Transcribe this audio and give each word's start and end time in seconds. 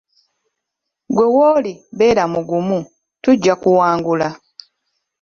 Ggwe 1.09 1.25
w'oli 1.35 1.73
beera 1.97 2.23
mugumu, 2.33 2.79
tujja 3.23 3.53
kuwangula. 3.61 4.29